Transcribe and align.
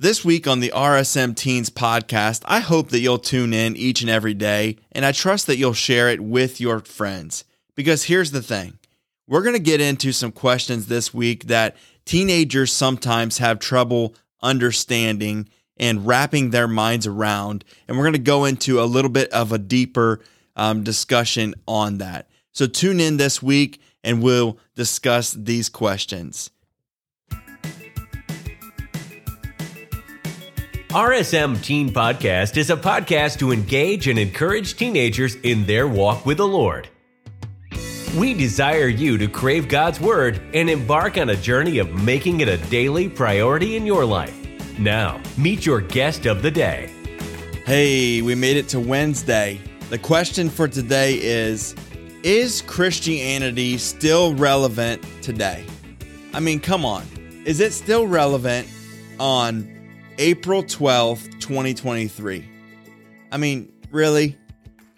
This 0.00 0.24
week 0.24 0.46
on 0.46 0.60
the 0.60 0.72
RSM 0.74 1.36
Teens 1.36 1.68
podcast, 1.68 2.40
I 2.46 2.60
hope 2.60 2.88
that 2.88 3.00
you'll 3.00 3.18
tune 3.18 3.52
in 3.52 3.76
each 3.76 4.00
and 4.00 4.08
every 4.08 4.32
day, 4.32 4.78
and 4.92 5.04
I 5.04 5.12
trust 5.12 5.46
that 5.46 5.58
you'll 5.58 5.74
share 5.74 6.08
it 6.08 6.20
with 6.20 6.58
your 6.58 6.80
friends. 6.80 7.44
Because 7.74 8.04
here's 8.04 8.30
the 8.30 8.40
thing 8.40 8.78
we're 9.28 9.42
going 9.42 9.56
to 9.56 9.60
get 9.60 9.82
into 9.82 10.12
some 10.12 10.32
questions 10.32 10.86
this 10.86 11.12
week 11.12 11.48
that 11.48 11.76
teenagers 12.06 12.72
sometimes 12.72 13.36
have 13.36 13.58
trouble 13.58 14.14
understanding 14.40 15.50
and 15.76 16.06
wrapping 16.06 16.48
their 16.48 16.66
minds 16.66 17.06
around. 17.06 17.62
And 17.86 17.98
we're 17.98 18.04
going 18.04 18.14
to 18.14 18.20
go 18.20 18.46
into 18.46 18.80
a 18.80 18.88
little 18.88 19.10
bit 19.10 19.30
of 19.34 19.52
a 19.52 19.58
deeper 19.58 20.20
um, 20.56 20.82
discussion 20.82 21.54
on 21.68 21.98
that. 21.98 22.30
So 22.52 22.66
tune 22.66 23.00
in 23.00 23.18
this 23.18 23.42
week 23.42 23.82
and 24.02 24.22
we'll 24.22 24.56
discuss 24.74 25.32
these 25.32 25.68
questions. 25.68 26.50
RSM 30.90 31.62
Teen 31.62 31.90
Podcast 31.90 32.56
is 32.56 32.68
a 32.68 32.76
podcast 32.76 33.38
to 33.38 33.52
engage 33.52 34.08
and 34.08 34.18
encourage 34.18 34.76
teenagers 34.76 35.36
in 35.36 35.64
their 35.64 35.86
walk 35.86 36.26
with 36.26 36.38
the 36.38 36.48
Lord. 36.48 36.88
We 38.18 38.34
desire 38.34 38.88
you 38.88 39.16
to 39.18 39.28
crave 39.28 39.68
God's 39.68 40.00
Word 40.00 40.42
and 40.52 40.68
embark 40.68 41.16
on 41.16 41.30
a 41.30 41.36
journey 41.36 41.78
of 41.78 41.92
making 42.02 42.40
it 42.40 42.48
a 42.48 42.56
daily 42.70 43.08
priority 43.08 43.76
in 43.76 43.86
your 43.86 44.04
life. 44.04 44.36
Now, 44.80 45.22
meet 45.38 45.64
your 45.64 45.80
guest 45.80 46.26
of 46.26 46.42
the 46.42 46.50
day. 46.50 46.92
Hey, 47.64 48.20
we 48.20 48.34
made 48.34 48.56
it 48.56 48.66
to 48.70 48.80
Wednesday. 48.80 49.60
The 49.90 49.98
question 49.98 50.50
for 50.50 50.66
today 50.66 51.20
is 51.22 51.76
Is 52.24 52.62
Christianity 52.62 53.78
still 53.78 54.34
relevant 54.34 55.04
today? 55.22 55.64
I 56.34 56.40
mean, 56.40 56.58
come 56.58 56.84
on. 56.84 57.06
Is 57.44 57.60
it 57.60 57.72
still 57.72 58.08
relevant 58.08 58.66
on 59.20 59.79
April 60.22 60.62
12th, 60.62 61.40
2023. 61.40 62.46
I 63.32 63.36
mean, 63.38 63.72
really? 63.90 64.36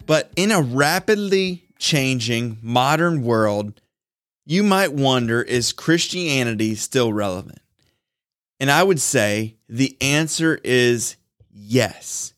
But 0.04 0.32
in 0.34 0.50
a 0.50 0.60
rapidly 0.60 1.62
changing 1.78 2.58
modern 2.60 3.22
world, 3.22 3.80
you 4.44 4.64
might 4.64 4.92
wonder 4.92 5.40
is 5.40 5.72
Christianity 5.72 6.74
still 6.74 7.12
relevant? 7.12 7.60
And 8.58 8.68
I 8.68 8.82
would 8.82 9.00
say 9.00 9.58
the 9.68 9.96
answer 10.00 10.58
is 10.64 11.14
yes. 11.52 12.34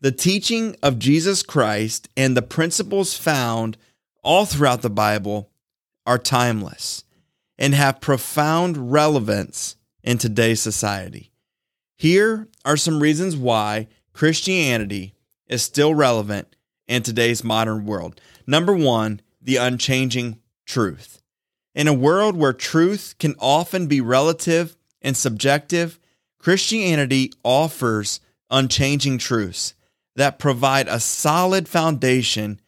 The 0.00 0.12
teaching 0.12 0.76
of 0.84 1.00
Jesus 1.00 1.42
Christ 1.42 2.08
and 2.16 2.36
the 2.36 2.42
principles 2.42 3.16
found 3.16 3.76
all 4.22 4.46
throughout 4.46 4.82
the 4.82 4.88
Bible 4.88 5.50
are 6.06 6.16
timeless 6.16 7.02
and 7.58 7.74
have 7.74 8.00
profound 8.00 8.92
relevance 8.92 9.74
in 10.04 10.16
today's 10.16 10.62
society. 10.62 11.29
Here 12.00 12.48
are 12.64 12.78
some 12.78 13.02
reasons 13.02 13.36
why 13.36 13.86
Christianity 14.14 15.12
is 15.48 15.62
still 15.62 15.94
relevant 15.94 16.56
in 16.88 17.02
today's 17.02 17.44
modern 17.44 17.84
world. 17.84 18.18
Number 18.46 18.74
one, 18.74 19.20
the 19.42 19.56
unchanging 19.56 20.38
truth. 20.64 21.20
In 21.74 21.88
a 21.88 21.92
world 21.92 22.36
where 22.36 22.54
truth 22.54 23.16
can 23.18 23.34
often 23.38 23.86
be 23.86 24.00
relative 24.00 24.78
and 25.02 25.14
subjective, 25.14 26.00
Christianity 26.38 27.34
offers 27.44 28.20
unchanging 28.48 29.18
truths 29.18 29.74
that 30.16 30.38
provide 30.38 30.88
a 30.88 31.00
solid 31.00 31.68
foundation 31.68 32.62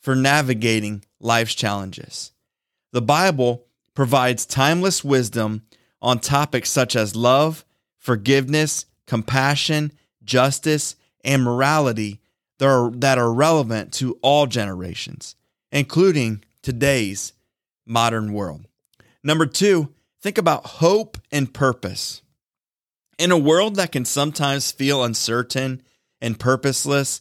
for 0.00 0.16
navigating 0.16 1.04
life's 1.20 1.54
challenges. 1.54 2.32
The 2.92 3.02
Bible 3.02 3.66
provides 3.92 4.46
timeless 4.46 5.04
wisdom 5.04 5.66
on 6.00 6.20
topics 6.20 6.70
such 6.70 6.96
as 6.96 7.14
love, 7.14 7.66
forgiveness, 8.08 8.86
compassion, 9.06 9.92
justice, 10.24 10.96
and 11.22 11.44
morality 11.44 12.22
that 12.58 12.66
are, 12.66 12.90
that 12.90 13.18
are 13.18 13.30
relevant 13.30 13.92
to 13.92 14.18
all 14.22 14.46
generations, 14.46 15.36
including 15.70 16.42
today's 16.62 17.34
modern 17.84 18.32
world. 18.32 18.64
Number 19.22 19.44
two, 19.44 19.92
think 20.22 20.38
about 20.38 20.64
hope 20.64 21.18
and 21.30 21.52
purpose. 21.52 22.22
In 23.18 23.30
a 23.30 23.36
world 23.36 23.76
that 23.76 23.92
can 23.92 24.06
sometimes 24.06 24.72
feel 24.72 25.04
uncertain 25.04 25.82
and 26.18 26.40
purposeless, 26.40 27.20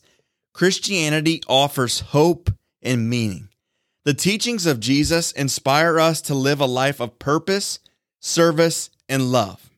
Christianity 0.53 1.43
offers 1.49 1.99
hope 1.99 2.49
and 2.81 3.09
meaning. 3.09 3.49
The 4.05 4.13
teachings 4.13 4.65
of 4.65 4.79
Jesus 4.79 5.33
inspire 5.33 5.99
us 5.99 6.21
to 6.21 6.33
live 6.33 6.61
a 6.61 6.65
life 6.65 7.01
of 7.01 7.19
purpose, 7.19 7.79
service, 8.21 8.89
and 9.09 9.33
love. 9.33 9.69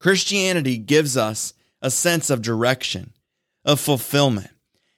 Christianity 0.00 0.78
gives 0.78 1.16
us 1.16 1.54
a 1.82 1.90
sense 1.90 2.30
of 2.30 2.42
direction, 2.42 3.12
of 3.64 3.80
fulfillment, 3.80 4.50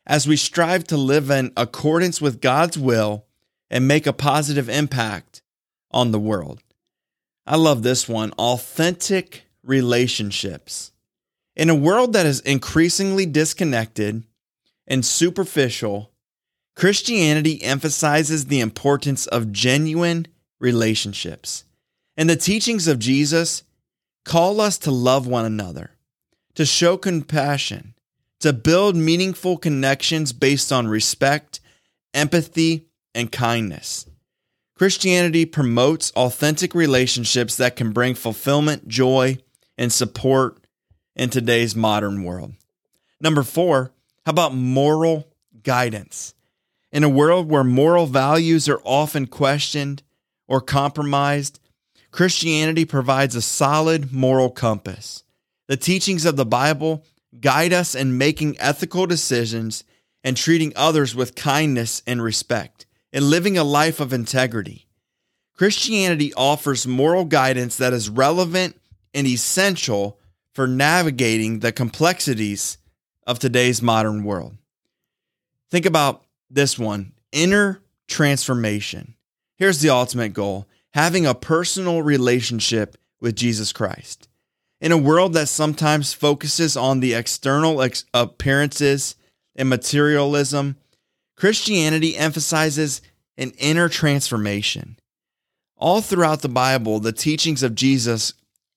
as 0.07 0.27
we 0.27 0.37
strive 0.37 0.85
to 0.85 0.97
live 0.97 1.31
in 1.31 1.53
accordance 1.57 2.21
with 2.21 2.41
God's 2.41 2.79
will 2.79 3.27
and 3.71 3.87
make 3.87 4.07
a 4.07 4.13
positive 4.13 4.69
impact 4.69 5.43
on 5.91 6.11
the 6.11 6.19
world. 6.19 6.63
I 7.47 7.57
love 7.57 7.83
this 7.83 8.09
one 8.09 8.33
authentic 8.33 9.45
relationships. 9.63 10.93
In 11.57 11.71
a 11.71 11.75
world 11.75 12.13
that 12.13 12.27
is 12.27 12.41
increasingly 12.41 13.27
disconnected 13.27 14.25
and 14.87 15.05
superficial, 15.05 16.11
Christianity 16.77 17.63
emphasizes 17.63 18.47
the 18.47 18.61
importance 18.61 19.27
of 19.27 19.53
genuine 19.53 20.27
relationships. 20.59 21.65
And 22.17 22.29
the 22.29 22.37
teachings 22.37 22.87
of 22.87 22.99
Jesus 22.99 23.63
call 24.25 24.61
us 24.61 24.79
to 24.79 24.91
love 24.91 25.27
one 25.27 25.45
another, 25.45 25.93
to 26.55 26.65
show 26.65 26.97
compassion, 26.97 27.95
to 28.41 28.53
build 28.53 28.97
meaningful 28.97 29.57
connections 29.57 30.33
based 30.33 30.73
on 30.73 30.89
respect, 30.89 31.61
empathy, 32.15 32.87
and 33.15 33.31
kindness. 33.31 34.07
Christianity 34.75 35.45
promotes 35.45 36.11
authentic 36.13 36.75
relationships 36.75 37.57
that 37.57 37.77
can 37.77 37.93
bring 37.93 38.15
fulfillment, 38.15 38.89
joy, 38.89 39.37
and 39.77 39.93
support 39.93 40.59
in 41.15 41.29
today's 41.29 41.77
modern 41.77 42.25
world. 42.25 42.55
Number 43.21 43.43
four, 43.43 43.93
how 44.25 44.31
about 44.31 44.55
moral 44.55 45.29
guidance? 45.63 46.35
In 46.93 47.05
a 47.05 47.11
world 47.11 47.51
where 47.51 47.63
moral 47.63 48.07
values 48.07 48.69
are 48.69 48.81
often 48.85 49.27
questioned 49.27 50.03
or 50.49 50.61
compromised, 50.61 51.60
Christianity 52.11 52.85
provides 52.85 53.37
a 53.37 53.43
solid 53.43 54.13
moral 54.13 54.51
compass. 54.51 55.25
The 55.69 55.77
teachings 55.77 56.25
of 56.25 56.37
the 56.37 56.47
Bible 56.47 57.05
guide 57.41 57.73
us 57.73 57.95
in 57.95 58.19
making 58.19 58.59
ethical 58.59 59.07
decisions 59.07 59.85
and 60.25 60.37
treating 60.37 60.73
others 60.77 61.15
with 61.15 61.35
kindness 61.35 62.03
and 62.07 62.23
respect, 62.23 62.87
and 63.13 63.25
living 63.25 63.57
a 63.57 63.65
life 63.65 64.01
of 64.01 64.13
integrity. 64.13 64.87
Christianity 65.55 66.35
offers 66.35 66.87
moral 66.87 67.25
guidance 67.25 67.77
that 67.77 67.93
is 67.93 68.09
relevant 68.09 68.79
and 69.15 69.27
essential 69.27 70.19
for 70.55 70.67
navigating 70.67 71.61
the 71.61 71.73
complexities 71.73 72.79
of 73.27 73.39
today's 73.39 73.81
modern 73.81 74.25
world. 74.25 74.57
Think 75.71 75.87
about 75.87 76.25
this 76.51 76.79
one 76.79 77.13
inner 77.33 77.81
transformation. 78.09 79.15
Here's 79.57 79.81
the 79.81 79.91
ultimate 79.91 80.33
goal 80.33 80.67
having 80.93 81.27
a 81.27 81.35
personal 81.35 82.03
relationship 82.03 82.97
with 83.21 83.37
Jesus 83.37 83.73
Christ. 83.73 84.29
In 84.81 84.93
a 84.93 84.99
world 84.99 85.35
that 85.35 85.49
sometimes 85.49 86.15
focuses 86.15 86.77
on 86.77 87.01
the 87.01 87.15
external 87.15 87.83
ex- 87.83 88.05
appearances 88.15 89.15
and 89.55 89.69
materialism, 89.69 90.77
Christianity 91.37 92.17
emphasizes 92.17 93.03
an 93.37 93.53
inner 93.59 93.89
transformation. 93.89 94.99
All 95.77 96.01
throughout 96.01 96.43
the 96.43 96.49
Bible, 96.49 97.01
the 97.01 97.13
teachings 97.13 97.63
of 97.63 97.75
Jesus 97.75 98.35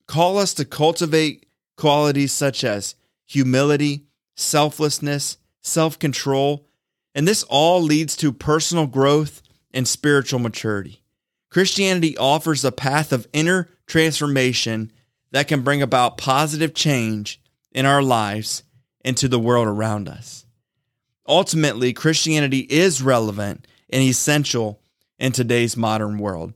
call 0.08 0.38
us 0.38 0.54
to 0.56 0.66
cultivate 0.66 1.46
qualities 1.78 2.32
such 2.32 2.64
as 2.64 2.96
humility, 3.26 4.06
selflessness, 4.36 5.38
self 5.62 6.00
control, 6.00 6.68
and 7.16 7.28
this 7.28 7.44
all 7.44 7.82
leads 7.82 8.16
to 8.18 8.32
personal 8.32 8.88
growth 8.88 9.42
and 9.74 9.88
spiritual 9.88 10.40
maturity. 10.40 11.03
Christianity 11.54 12.18
offers 12.18 12.66
a 12.66 12.72
path 12.72 13.14
of 13.14 13.28
inner 13.32 13.70
transformation 13.86 14.92
that 15.30 15.48
can 15.48 15.62
bring 15.62 15.84
about 15.84 16.18
positive 16.18 16.74
change 16.74 17.40
in 17.72 17.86
our 17.86 18.02
lives 18.02 18.64
and 19.06 19.16
to 19.18 19.28
the 19.28 19.38
world 19.38 19.68
around 19.68 20.10
us. 20.10 20.48
Ultimately, 21.28 21.94
Christianity 21.94 22.62
is 22.62 23.04
relevant 23.04 23.68
and 23.92 24.02
essential 24.02 24.82
in 25.20 25.32
today's 25.32 25.78
modern 25.78 26.18
world. 26.18 26.54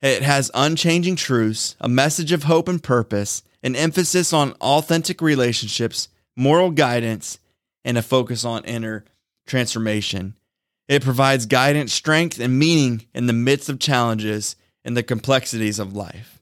It 0.00 0.22
has 0.22 0.50
unchanging 0.54 1.16
truths, 1.16 1.76
a 1.78 1.88
message 1.88 2.32
of 2.32 2.44
hope 2.44 2.68
and 2.68 2.82
purpose, 2.82 3.42
an 3.62 3.76
emphasis 3.76 4.32
on 4.32 4.52
authentic 4.62 5.20
relationships, 5.20 6.08
moral 6.36 6.70
guidance, 6.70 7.38
and 7.84 7.98
a 7.98 8.02
focus 8.02 8.46
on 8.46 8.64
inner 8.64 9.04
transformation. 9.46 10.36
It 10.88 11.02
provides 11.02 11.46
guidance, 11.46 11.92
strength, 11.92 12.38
and 12.38 12.58
meaning 12.58 13.06
in 13.14 13.26
the 13.26 13.32
midst 13.32 13.68
of 13.68 13.78
challenges 13.78 14.56
and 14.84 14.96
the 14.96 15.02
complexities 15.02 15.78
of 15.78 15.94
life. 15.94 16.40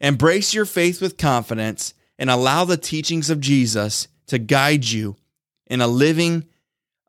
Embrace 0.00 0.54
your 0.54 0.64
faith 0.64 1.00
with 1.00 1.16
confidence 1.16 1.94
and 2.18 2.30
allow 2.30 2.64
the 2.64 2.76
teachings 2.76 3.30
of 3.30 3.40
Jesus 3.40 4.08
to 4.26 4.38
guide 4.38 4.84
you 4.84 5.16
in 5.66 5.80
a 5.80 5.86
living, 5.86 6.44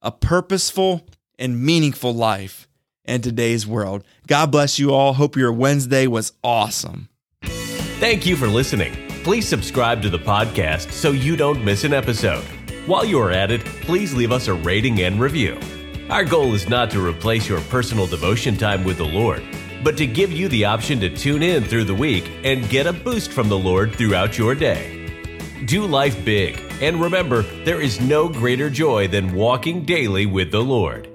a 0.02 0.12
purposeful, 0.12 1.08
and 1.38 1.62
meaningful 1.62 2.14
life 2.14 2.68
in 3.04 3.22
today's 3.22 3.68
world. 3.68 4.04
God 4.28 4.52
bless 4.52 4.80
you 4.80 4.94
all. 4.94 5.14
Hope 5.14 5.36
your 5.36 5.52
Wednesday 5.52 6.08
was 6.08 6.34
awesome. 6.44 7.10
Thank 7.42 8.26
you 8.26 8.36
for 8.36 8.48
listening. 8.48 8.94
Please 9.24 9.48
subscribe 9.48 10.02
to 10.02 10.10
the 10.10 10.20
podcast 10.20 10.92
so 10.92 11.12
you 11.12 11.36
don't 11.36 11.64
miss 11.64 11.84
an 11.84 11.94
episode. 11.94 12.44
While 12.86 13.06
you 13.06 13.20
are 13.20 13.32
at 13.32 13.52
it, 13.52 13.66
please 13.82 14.14
leave 14.14 14.32
us 14.32 14.48
a 14.48 14.54
rating 14.54 15.02
and 15.02 15.20
review. 15.20 15.60
Our 16.08 16.24
goal 16.24 16.54
is 16.54 16.70
not 16.70 16.92
to 16.92 17.04
replace 17.04 17.50
your 17.50 17.62
personal 17.62 18.06
devotion 18.06 18.58
time 18.58 18.84
with 18.84 18.98
the 18.98 19.06
Lord, 19.06 19.44
but 19.84 19.98
to 19.98 20.06
give 20.06 20.32
you 20.32 20.48
the 20.50 20.66
option 20.66 21.00
to 21.00 21.10
tune 21.10 21.42
in 21.42 21.64
through 21.64 21.86
the 21.86 21.96
week 21.96 22.30
and 22.44 22.70
get 22.70 22.86
a 22.86 22.94
boost 22.94 23.32
from 23.32 23.50
the 23.50 23.58
Lord 23.58 23.96
throughout 23.96 24.38
your 24.38 24.54
day. 24.54 25.10
Do 25.66 25.84
life 25.84 26.24
big, 26.24 26.62
and 26.80 27.02
remember, 27.02 27.42
there 27.64 27.82
is 27.82 28.00
no 28.00 28.30
greater 28.30 28.70
joy 28.70 29.08
than 29.08 29.34
walking 29.34 29.84
daily 29.84 30.28
with 30.28 30.52
the 30.52 30.62
Lord. 30.62 31.10